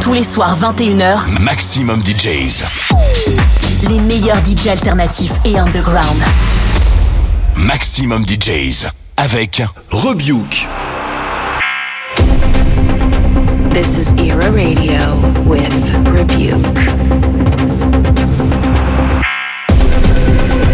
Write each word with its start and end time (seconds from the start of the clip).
Tous 0.00 0.12
les 0.14 0.22
soirs 0.22 0.56
21h, 0.58 1.40
Maximum 1.40 2.02
DJs. 2.02 2.64
Les 3.88 4.00
meilleurs 4.00 4.38
DJs 4.44 4.68
alternatifs 4.70 5.32
et 5.44 5.58
underground. 5.58 6.22
Maximum 7.56 8.24
DJs 8.24 8.86
avec 9.16 9.62
Rebuke. 9.90 10.66
This 13.72 13.98
is 13.98 14.12
Era 14.18 14.50
Radio 14.50 15.16
with 15.44 15.92
Rebuke. 16.06 16.62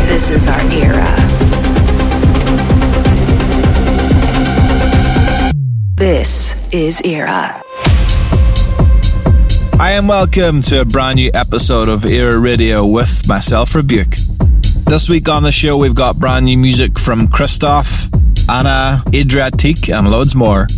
This 0.08 0.30
is 0.30 0.46
our 0.46 0.60
era. 0.72 1.08
This 5.96 6.68
is 6.72 7.00
Era. 7.04 7.63
Hi, 9.76 9.90
and 9.92 10.08
welcome 10.08 10.62
to 10.62 10.82
a 10.82 10.84
brand 10.84 11.16
new 11.16 11.32
episode 11.34 11.88
of 11.88 12.04
Era 12.04 12.38
Radio 12.38 12.86
with 12.86 13.26
myself, 13.26 13.72
Rebüke. 13.72 14.16
This 14.84 15.08
week 15.08 15.28
on 15.28 15.42
the 15.42 15.50
show, 15.50 15.76
we've 15.76 15.96
got 15.96 16.16
brand 16.16 16.44
new 16.44 16.56
music 16.56 16.96
from 16.96 17.26
Christoph, 17.26 18.08
Anna, 18.48 19.02
Adriatique, 19.06 19.92
and 19.92 20.10
loads 20.12 20.36
more. 20.36 20.68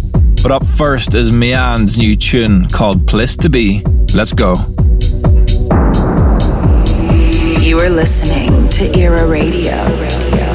But 0.43 0.51
up 0.51 0.65
first 0.65 1.15
is 1.15 1.31
Mian's 1.31 1.99
new 1.99 2.17
tune 2.17 2.71
called 2.71 3.07
Place 3.07 3.37
to 3.39 3.51
Be. 3.51 3.83
Let's 4.15 4.33
go. 4.33 4.55
You 7.61 7.79
are 7.81 7.91
listening 7.91 8.71
to 8.71 8.99
Era 8.99 9.29
Radio. 9.29 10.46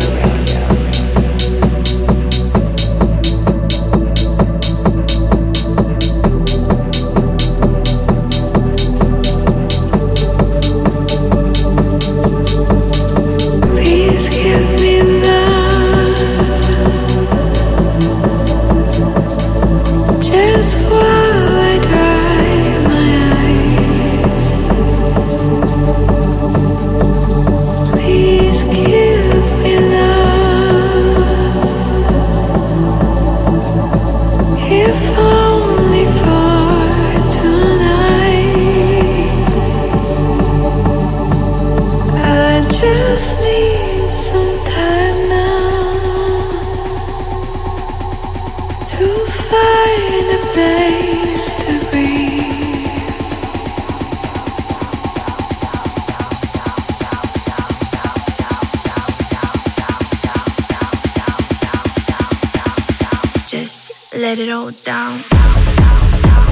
let 64.21 64.37
it 64.37 64.49
all 64.49 64.69
down. 64.69 65.19
down, 65.31 65.75
down, 65.77 66.21
down. 66.21 66.50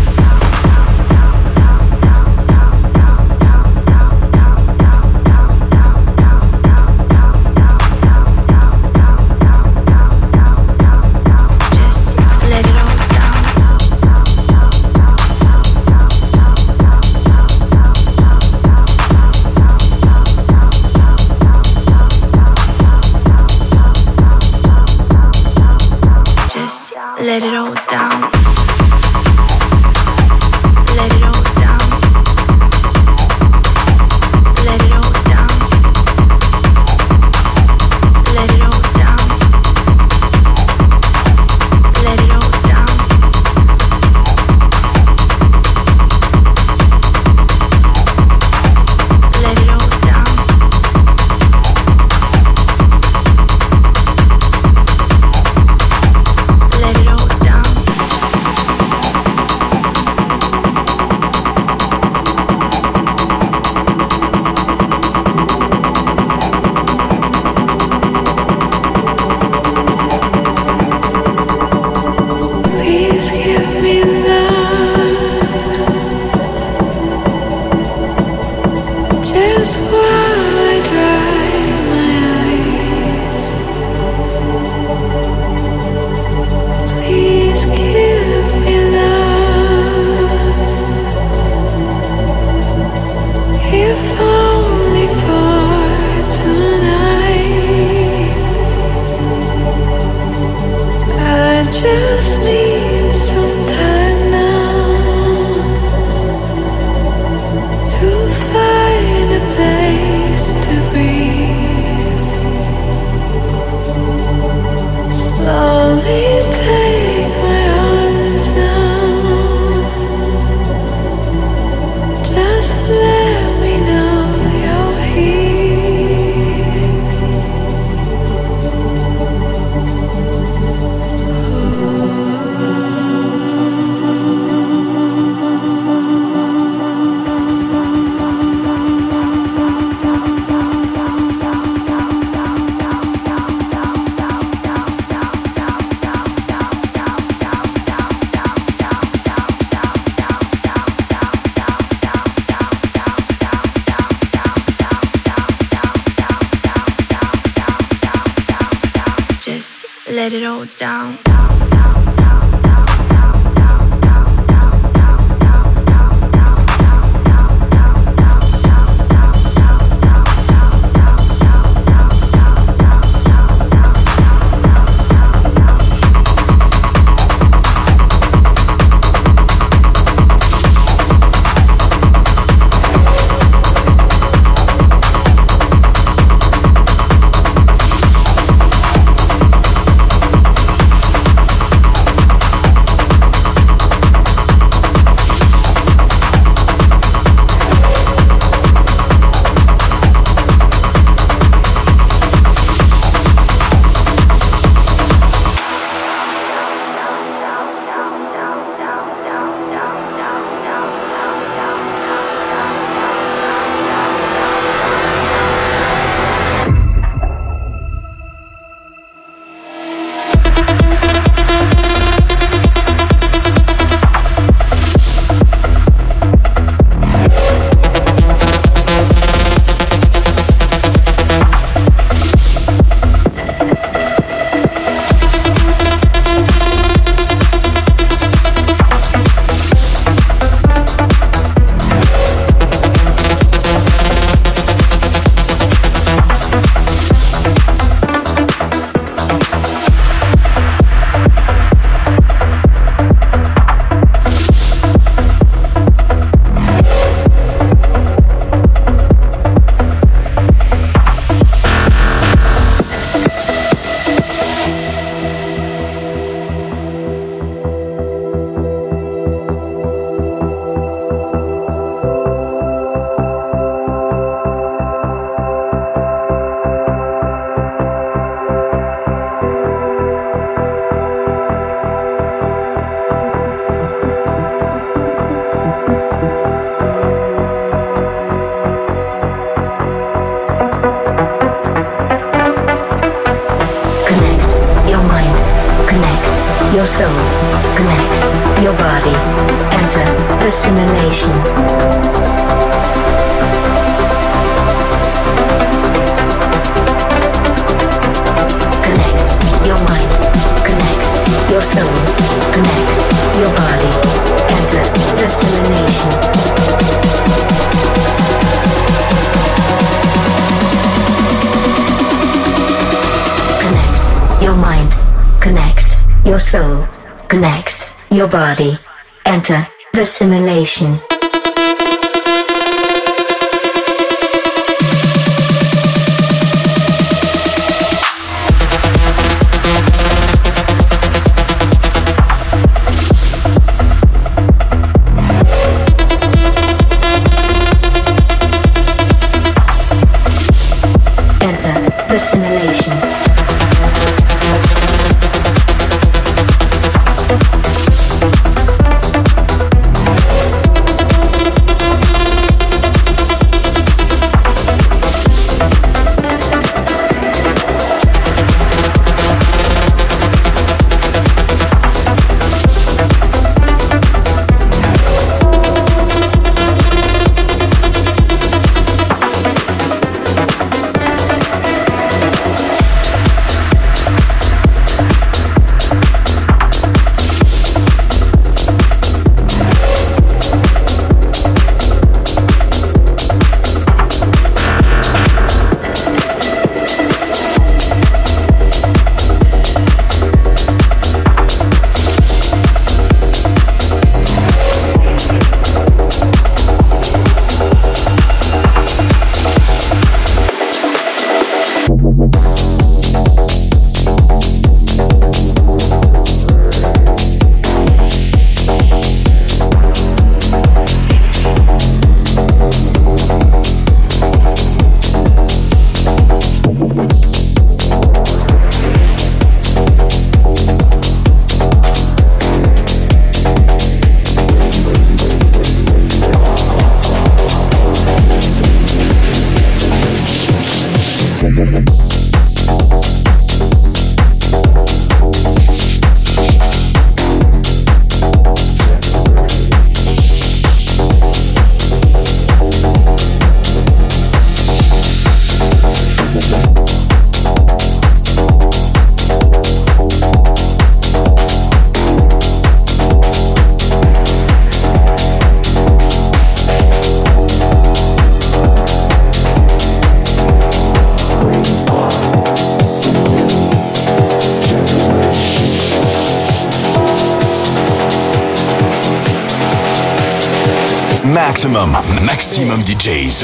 Maximum, 482.40 482.82
DJs. 482.82 483.44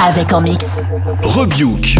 Avec 0.00 0.32
en 0.32 0.40
mix 0.40 0.82
Rebuke. 1.22 1.94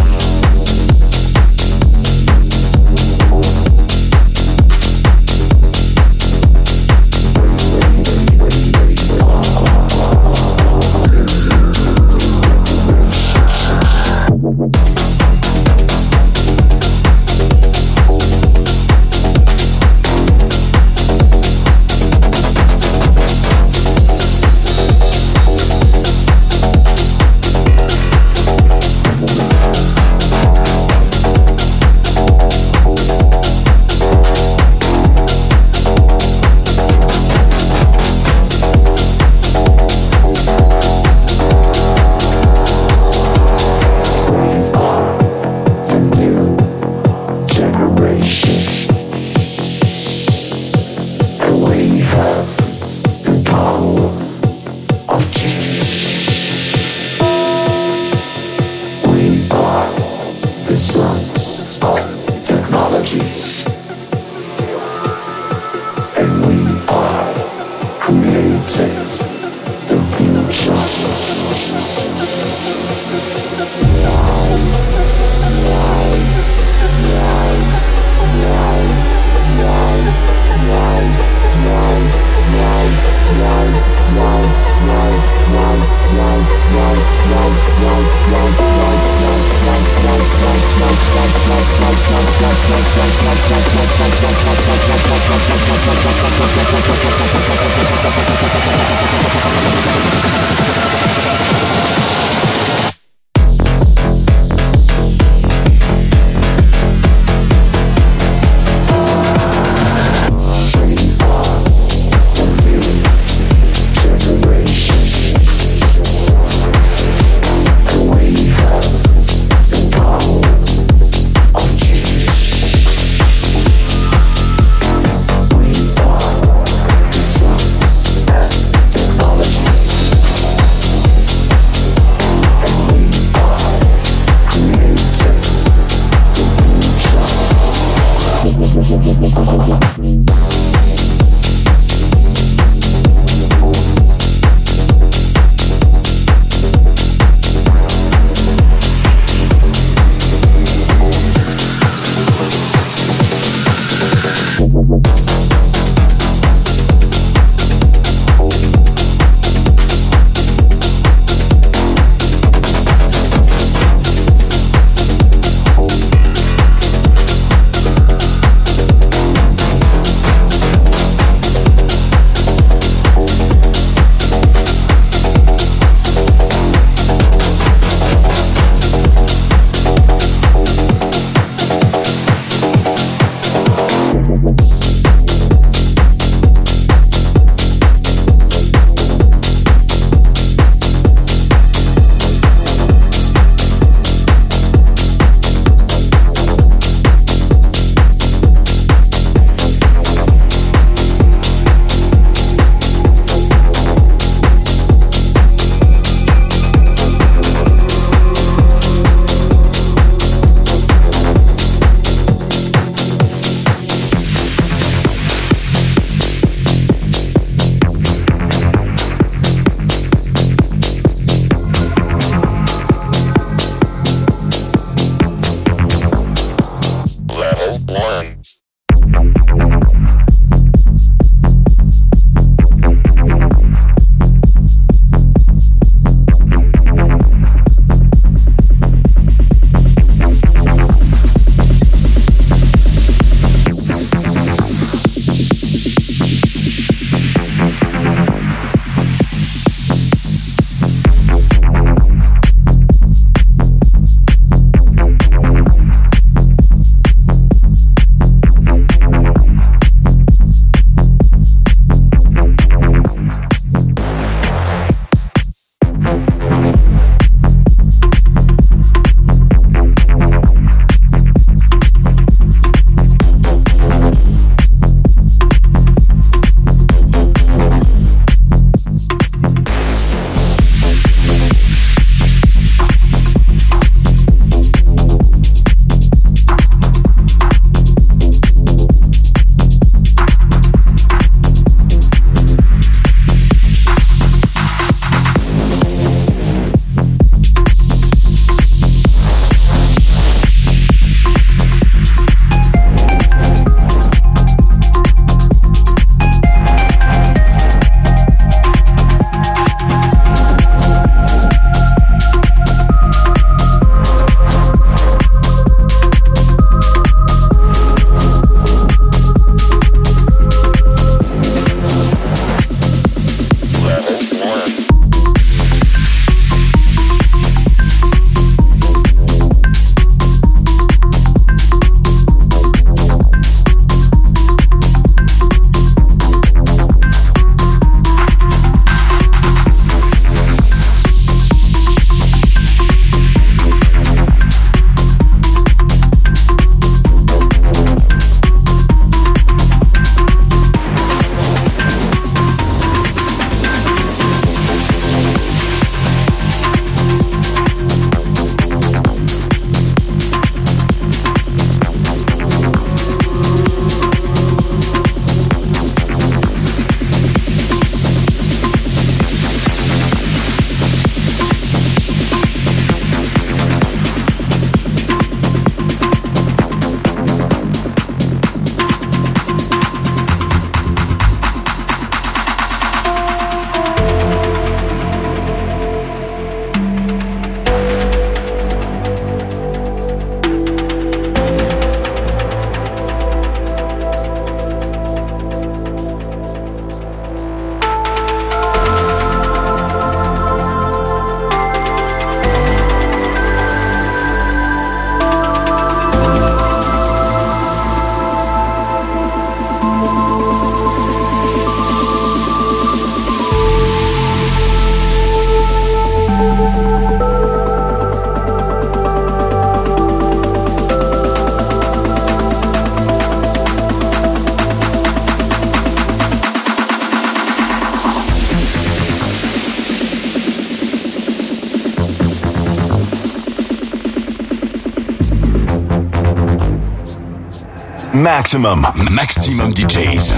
Maximum, 438.28 438.86
maximum 439.10 439.72
DJs. 439.72 440.34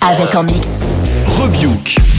Avec 0.00 0.34
en 0.34 0.42
mix. 0.42 0.80
Rebuke. 1.26 2.09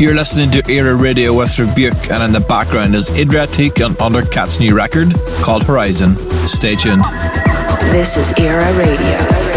You're 0.00 0.14
listening 0.14 0.52
to 0.52 0.62
Era 0.70 0.94
Radio 0.94 1.34
with 1.34 1.48
Rebüke, 1.56 2.12
and 2.12 2.22
in 2.22 2.30
the 2.30 2.38
background 2.38 2.94
is 2.94 3.10
Idra 3.10 3.48
Adriatique 3.48 3.84
and 3.84 3.96
Undercatt's 3.96 4.60
new 4.60 4.72
record 4.76 5.12
called 5.42 5.64
Horizon. 5.64 6.14
Stay 6.46 6.76
tuned. 6.76 7.02
This 7.90 8.16
is 8.16 8.32
Era 8.38 8.72
Radio. 8.78 9.47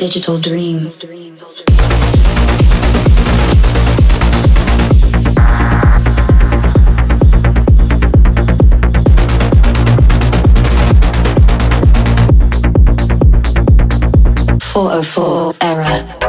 Digital 0.00 0.40
dream. 0.40 0.78
Four 14.72 14.90
oh 14.90 15.02
four 15.02 15.54
error. 15.60 16.19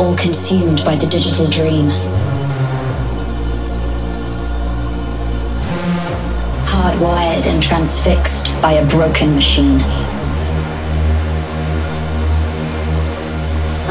All 0.00 0.16
consumed 0.16 0.82
by 0.82 0.96
the 0.96 1.06
digital 1.06 1.46
dream. 1.50 1.86
Hardwired 6.64 7.44
and 7.44 7.62
transfixed 7.62 8.62
by 8.62 8.72
a 8.72 8.88
broken 8.88 9.34
machine. 9.34 9.78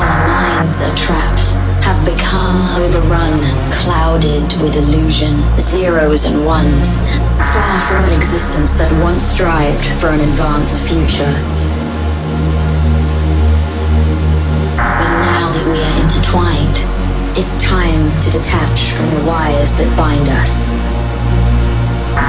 Our 0.02 0.28
minds 0.28 0.82
are 0.82 0.96
trapped, 0.98 1.50
have 1.86 2.04
become 2.04 2.58
overrun, 2.82 3.38
clouded 3.72 4.60
with 4.64 4.78
illusion, 4.78 5.38
zeros 5.60 6.26
and 6.26 6.44
ones, 6.44 7.02
far 7.54 7.80
from 7.82 8.04
an 8.06 8.18
existence 8.18 8.74
that 8.74 8.92
once 9.04 9.22
strived 9.22 9.86
for 10.02 10.08
an 10.08 10.22
advanced 10.22 10.90
future. 10.90 11.49
Time 17.70 18.10
to 18.20 18.32
detach 18.32 18.98
from 18.98 19.06
the 19.14 19.22
wires 19.30 19.78
that 19.78 19.86
bind 19.94 20.26
us. 20.42 20.74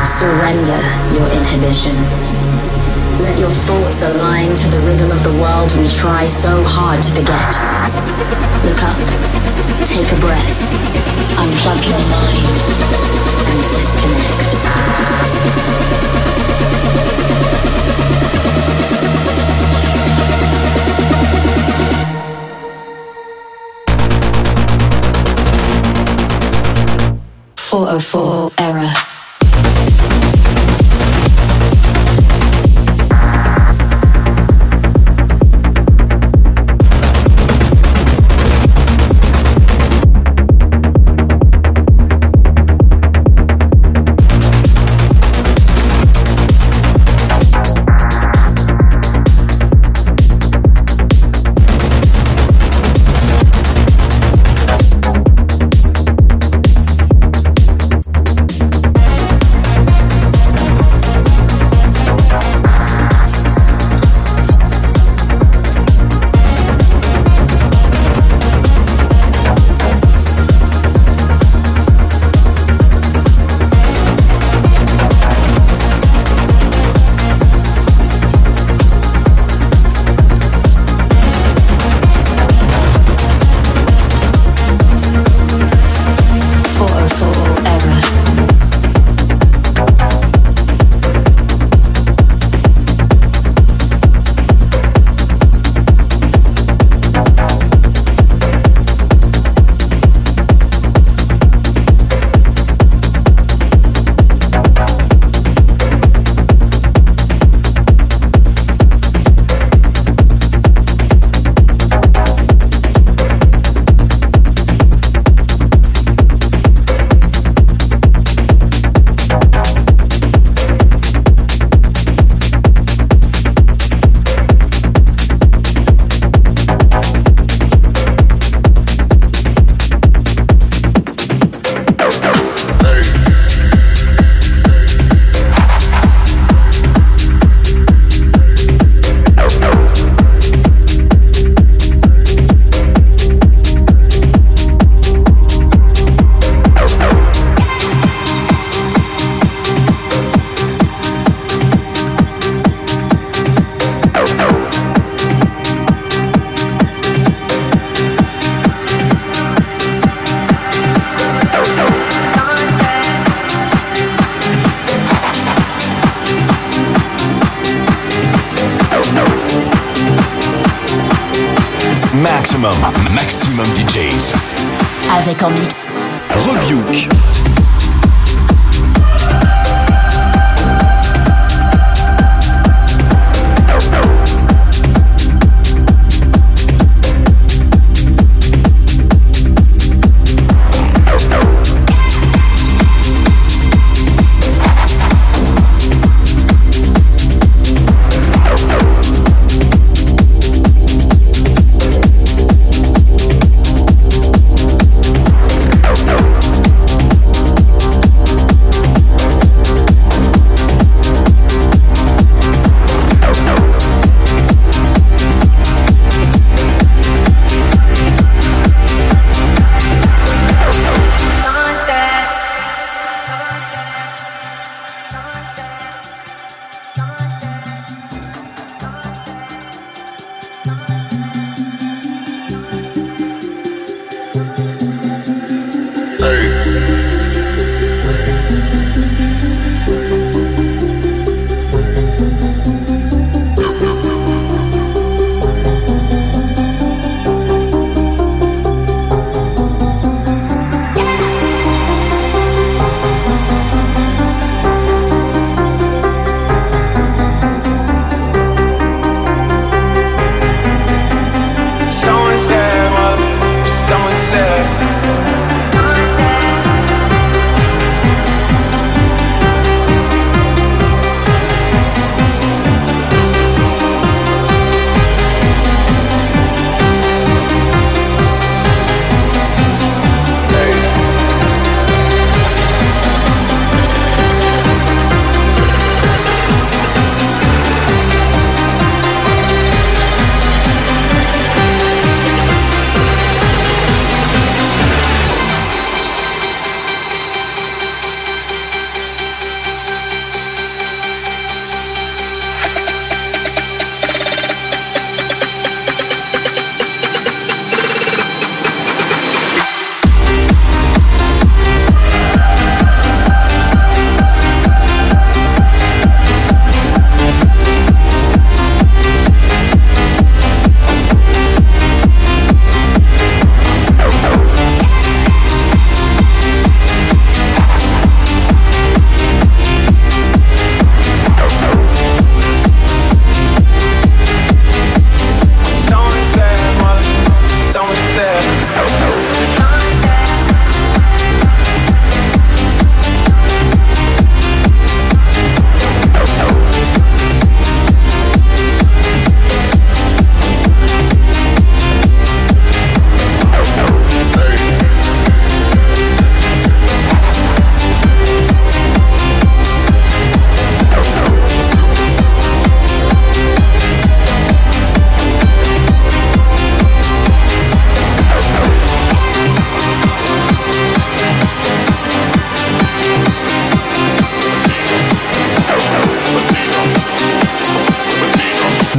Surrender 0.05 0.77
your 1.17 1.25
inhibition. 1.33 1.97
Let 3.25 3.41
your 3.41 3.49
thoughts 3.49 4.05
align 4.05 4.53
to 4.53 4.69
the 4.69 4.81
rhythm 4.85 5.11
of 5.11 5.25
the 5.25 5.33
world 5.41 5.73
we 5.81 5.89
try 5.89 6.27
so 6.27 6.61
hard 6.69 7.01
to 7.01 7.11
forget. 7.17 7.57
Look 8.69 8.85
up, 8.85 9.01
take 9.89 10.13
a 10.13 10.21
breath, 10.21 10.61
unplug 11.41 11.89
your 11.89 12.05
mind, 12.13 12.45
and 13.49 13.65
disconnect. 13.73 14.61
404 27.71 28.51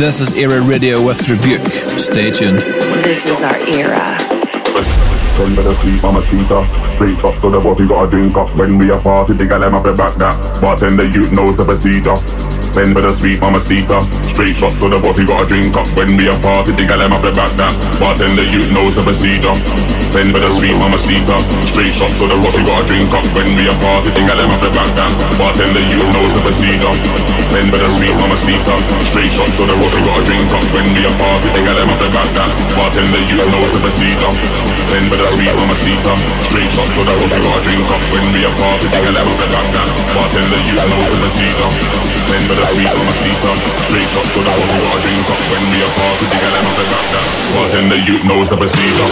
This 0.02 0.20
is 0.20 0.34
Era 0.34 0.60
Radio 0.60 1.00
with 1.06 1.20
Rebüke. 1.28 1.70
Stay 2.00 2.32
tuned. 2.32 2.62
This 3.06 3.28
is 3.28 3.44
our 3.44 3.56
era. 3.70 4.18
Turn 5.38 5.54
better 5.54 5.76
sleep, 5.76 6.02
mama 6.02 6.24
sleeper. 6.24 6.66
Straight 6.96 7.24
up 7.24 7.40
to 7.42 7.52
the 7.52 7.60
body, 7.60 7.88
got 7.88 8.08
a 8.08 8.10
drink 8.10 8.36
up. 8.36 8.50
When 8.56 8.80
we 8.80 8.90
are 8.90 9.00
party, 9.00 9.34
the 9.34 9.46
gal, 9.46 9.64
I'm 9.64 9.76
up 9.76 9.84
the 9.84 9.94
back 9.94 10.16
that. 10.16 10.34
Bartender, 10.60 11.06
you 11.06 11.30
knows 11.30 11.56
the 11.56 11.66
procedure. 11.66 12.18
Spend 12.18 12.96
with 12.96 13.06
a 13.06 13.14
sweet 13.20 13.40
mama 13.42 13.60
sleeper. 13.60 14.02
Straight 14.42 14.58
shots 14.58 14.82
to 14.82 14.90
the 14.90 14.98
body, 14.98 15.22
got 15.22 15.38
a 15.38 15.46
drink 15.46 15.70
up. 15.78 15.86
When 15.94 16.18
we 16.18 16.26
a 16.26 16.34
party, 16.42 16.74
the 16.74 16.82
gal, 16.90 16.98
I'm 16.98 17.14
up 17.14 17.22
the 17.22 17.30
back 17.30 17.54
that. 17.62 17.78
Bartender, 18.02 18.42
you 18.50 18.66
knows 18.74 18.98
the 18.98 19.06
procedure. 19.06 19.54
Spend 20.10 20.34
with 20.34 20.42
a 20.42 20.50
sweet 20.58 20.74
mama 20.82 20.98
sleeper. 20.98 21.38
Straight 21.70 21.94
shots 21.94 22.18
to 22.18 22.26
the 22.26 22.34
body, 22.42 22.66
got 22.66 22.82
a 22.82 22.84
drink 22.90 23.14
up. 23.14 23.22
When 23.38 23.46
we 23.54 23.70
a 23.70 23.74
party, 23.78 24.10
the 24.10 24.26
gal, 24.26 24.42
I'm 24.42 24.50
up 24.50 24.58
the 24.58 24.74
back 24.74 24.90
that. 24.98 25.14
Bartender, 25.38 25.86
you 25.94 26.02
knows 26.10 26.34
the 26.34 26.42
procedure. 26.42 26.96
Spend 27.54 27.70
with 27.70 27.86
a 27.86 27.90
sweet 27.94 28.18
mama 28.18 28.34
sleeper. 28.34 28.78
Straight 29.14 29.30
shots 29.30 29.54
to 29.62 29.64
the 29.70 29.78
body, 29.78 30.02
got 30.10 30.18
a 30.18 30.24
drink 30.26 30.50
up. 30.58 30.66
When 30.74 30.90
we 30.90 31.06
a 31.06 31.12
party, 31.22 31.48
the 31.54 31.62
gal, 31.62 31.78
I'm 31.78 31.94
up 31.94 32.00
the 32.02 32.10
back 32.10 32.30
that. 32.34 32.50
Bartender, 32.74 33.22
you 33.30 33.38
knows 33.46 33.70
the 33.78 33.80
procedure. 33.86 34.34
Spend 34.90 35.06
with 35.06 35.22
a 35.22 35.28
sweet 35.38 35.54
mama 35.54 35.76
sleeper. 35.78 36.18
Straight 36.50 36.72
shots 36.74 36.90
to 36.98 37.02
the 37.06 37.14
body, 37.14 37.38
got 37.46 37.62
a 37.62 37.62
drink 37.62 37.86
up. 37.94 38.02
When 38.10 38.26
we 38.34 38.42
a 38.42 38.50
party, 38.58 38.90
the 38.90 39.00
gal, 39.06 39.22
I'm 39.22 39.30
up 39.30 39.38
the 39.38 39.48
back 39.54 39.68
that. 39.70 39.88
Bartender, 40.18 40.62
you 40.66 40.76
knows 40.82 41.10
the 41.14 41.18
procedure. 41.30 41.72
Spend 42.26 42.46
with 42.50 42.58
a 42.58 42.68
sweet 42.74 42.90
mama 42.90 43.14
sleeper. 43.22 43.54
Straight 43.86 44.10
shots 44.18 44.31
to 44.34 44.40
the 44.40 44.46
body, 44.48 44.80
got 44.80 44.96
a 44.96 45.00
drink 45.04 45.28
up. 45.28 45.36
When 45.52 45.60
we 45.72 45.84
a 45.84 45.88
party, 45.92 46.26
the 46.32 46.38
gal, 46.40 46.56
I'm 46.56 46.68
up 46.68 46.76
the 46.80 46.86
back 46.88 47.08
that. 47.12 47.28
Bartender, 47.54 48.00
you 48.08 48.16
knows 48.24 48.48
the 48.50 48.58
procedure. 48.58 49.12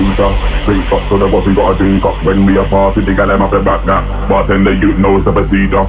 Straight 0.00 0.84
shots 0.88 1.04
to 1.12 1.18
the 1.20 1.28
body, 1.28 1.52
got 1.52 1.74
a 1.74 1.78
drink 1.78 2.04
up 2.04 2.16
When 2.24 2.46
we 2.46 2.56
a 2.56 2.64
party, 2.64 3.04
the 3.04 3.12
gal 3.12 3.28
them 3.28 3.42
up 3.42 3.52
the 3.52 3.60
back 3.60 3.84
that. 3.84 4.00
Bartender, 4.28 4.72
you 4.72 4.96
knows 4.96 5.24
the 5.24 5.32
procedure. 5.32 5.84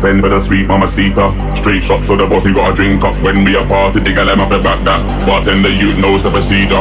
Spend 0.00 0.22
with 0.24 0.32
a 0.32 0.40
sweet 0.48 0.64
mama 0.64 0.88
seeker 0.96 1.28
Straight 1.60 1.84
shots 1.84 2.08
to 2.08 2.16
the 2.16 2.24
body, 2.24 2.56
got 2.56 2.72
a 2.72 2.76
drink 2.76 3.04
up 3.04 3.12
When 3.20 3.44
we 3.44 3.60
a 3.60 3.62
party, 3.68 4.00
the 4.00 4.16
gal 4.16 4.24
them 4.24 4.40
up 4.40 4.48
the 4.48 4.64
back 4.64 4.80
that. 4.88 5.00
Bartender, 5.28 5.68
you 5.68 5.92
knows 6.00 6.24
the 6.24 6.32
procedure. 6.32 6.80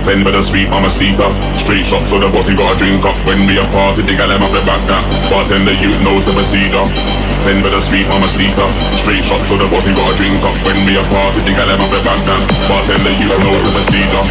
Spend 0.00 0.24
with 0.24 0.34
a 0.34 0.42
sweet 0.42 0.72
mama 0.72 0.88
seeker 0.88 1.28
Straight 1.60 1.84
shots 1.84 2.08
to 2.08 2.16
the 2.16 2.32
body, 2.32 2.56
got 2.56 2.72
a 2.72 2.76
drink 2.80 3.04
up 3.04 3.16
When 3.28 3.44
we 3.44 3.60
a 3.60 3.64
party, 3.68 4.00
the 4.00 4.16
gal 4.16 4.32
them 4.32 4.40
up 4.40 4.52
the 4.52 4.64
back 4.64 4.80
that. 4.88 5.04
Bartender, 5.28 5.76
you 5.76 5.92
knows 6.00 6.24
the 6.24 6.32
procedure 6.32 7.23
Spend 7.44 7.60
with 7.60 7.76
a 7.76 7.82
sweet 7.84 8.08
mama 8.08 8.24
seeker 8.24 8.64
Straight 9.04 9.20
shots 9.20 9.44
to 9.52 9.60
the 9.60 9.68
body, 9.68 9.92
got 9.92 10.08
a 10.08 10.16
drink 10.16 10.40
up. 10.40 10.56
When 10.64 10.80
we 10.88 10.96
a 10.96 11.04
party, 11.12 11.44
gal 11.44 11.68
them 11.68 11.76
up 11.76 11.92
the 11.92 12.00
back 12.00 12.16
that 12.24 12.40
Bartender, 12.72 13.12
you 13.20 13.28
knows 13.28 13.60
the 13.60 13.68
procedure 13.68 14.24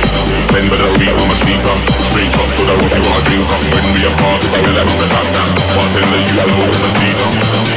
Spend 0.50 0.66
with 0.66 0.82
a 0.82 0.90
sweet 0.98 1.14
mama 1.14 1.38
seeker 1.38 1.78
Straight 2.10 2.34
shots 2.34 2.58
to 2.58 2.64
the 2.66 2.74
body, 2.74 2.98
got 3.06 3.14
a 3.14 3.22
drink 3.30 3.46
up. 3.54 3.62
When 3.70 3.86
we 3.94 4.02
a 4.02 4.12
party, 4.18 4.48
gal 4.50 4.74
them 4.74 4.90
up 4.90 4.98
the 4.98 5.08
back 5.14 5.28
that 5.30 5.50
Bartender, 5.78 6.22
you 6.26 6.42
knows 6.42 6.70
the 6.74 6.80
procedure 6.82 7.32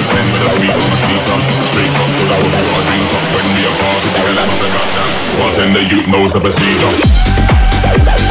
Spend 0.08 0.24
with 0.24 0.40
a 0.40 0.48
sweet 0.56 0.72
mama 0.72 0.96
seeker 1.04 1.38
Straight 1.68 1.92
shots 1.92 2.12
to 2.16 2.24
the 2.24 2.36
body, 2.40 2.56
got 2.56 2.80
a 2.80 2.84
drink 2.88 3.12
up. 3.12 3.24
When 3.36 3.46
we 3.52 3.60
a 3.60 3.72
party, 3.76 4.08
gal 4.16 4.32
them 4.40 4.40
up 4.40 4.56
the 4.56 4.68
back 4.72 4.88
that 4.96 5.10
Bartender, 5.36 5.84
you 5.84 6.00
knows 6.08 6.32
the 6.32 6.40
procedure 6.40 8.25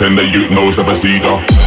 Bartender, 0.00 0.24
you 0.24 0.48
knows 0.48 0.76
the 0.76 0.82
procedure. 0.82 1.59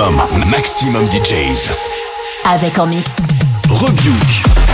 Maximum, 0.00 0.48
maximum 0.48 1.06
DJs. 1.10 1.68
Avec 2.46 2.78
en 2.78 2.86
mix. 2.86 3.18
Rebuke. 3.68 4.69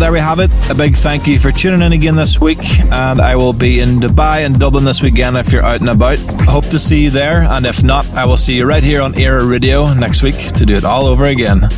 There 0.00 0.12
we 0.12 0.18
have 0.18 0.40
it. 0.40 0.50
A 0.70 0.74
big 0.74 0.96
thank 0.96 1.26
you 1.26 1.38
for 1.38 1.52
tuning 1.52 1.82
in 1.82 1.92
again 1.92 2.16
this 2.16 2.40
week, 2.40 2.58
and 2.90 3.20
I 3.20 3.36
will 3.36 3.52
be 3.52 3.80
in 3.80 4.00
Dubai 4.00 4.46
and 4.46 4.58
Dublin 4.58 4.84
this 4.84 5.02
weekend 5.02 5.36
if 5.36 5.52
you're 5.52 5.62
out 5.62 5.80
and 5.80 5.90
about. 5.90 6.18
Hope 6.48 6.64
to 6.68 6.78
see 6.78 7.04
you 7.04 7.10
there, 7.10 7.42
and 7.42 7.66
if 7.66 7.82
not, 7.82 8.08
I 8.14 8.24
will 8.24 8.38
see 8.38 8.56
you 8.56 8.66
right 8.66 8.82
here 8.82 9.02
on 9.02 9.18
Era 9.18 9.44
Radio 9.44 9.92
next 9.92 10.22
week 10.22 10.36
to 10.54 10.64
do 10.64 10.74
it 10.74 10.84
all 10.84 11.04
over 11.04 11.26
again. 11.26 11.68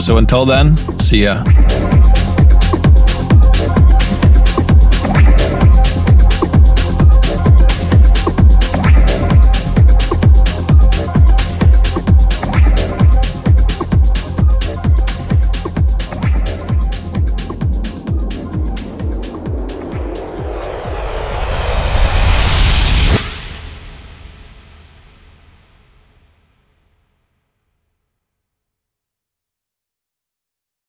So 0.00 0.16
until 0.16 0.46
then, 0.46 0.76
see 0.98 1.24
ya. 1.24 1.44